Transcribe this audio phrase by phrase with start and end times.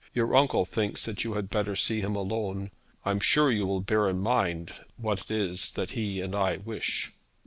[0.15, 2.71] 'Your uncle thinks that you had better see him alone.
[3.05, 6.57] I am sure you will bear in mind what it is that he and I
[6.57, 7.11] wish.'